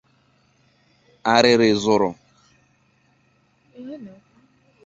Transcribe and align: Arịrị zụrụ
Arịrị 1.33 1.69
zụrụ 1.83 2.09